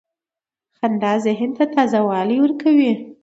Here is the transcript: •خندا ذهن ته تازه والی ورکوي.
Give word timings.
•خندا 0.77 1.13
ذهن 1.25 1.49
ته 1.57 1.63
تازه 1.75 1.99
والی 2.09 2.37
ورکوي. 2.41 2.93